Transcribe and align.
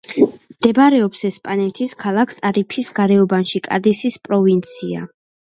მდებარეობს 0.53 1.19
ესპანეთის 1.29 1.93
ქალაქ 1.99 2.33
ტარიფის 2.39 2.91
გარეუბანში 3.01 3.63
კადისის 3.69 4.19
პროვინცია. 4.27 5.07